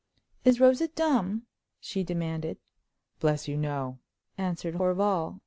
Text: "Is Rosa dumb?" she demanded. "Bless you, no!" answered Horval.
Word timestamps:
"Is 0.43 0.59
Rosa 0.59 0.87
dumb?" 0.87 1.45
she 1.79 2.03
demanded. 2.03 2.57
"Bless 3.19 3.47
you, 3.47 3.55
no!" 3.55 3.99
answered 4.35 4.73
Horval. 4.77 5.39